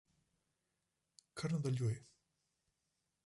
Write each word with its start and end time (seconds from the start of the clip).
Kar 1.41 1.51
nadaljuj. 1.55 1.95